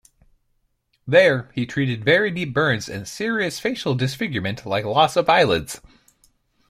There, 1.05 1.51
he 1.53 1.67
treated 1.67 2.03
very 2.03 2.31
deep 2.31 2.55
burns 2.55 2.89
and 2.89 3.07
serious 3.07 3.59
facial 3.59 3.93
disfigurement 3.93 4.65
like 4.65 4.83
loss 4.83 5.15
of 5.15 5.29
eyelids. 5.29 5.79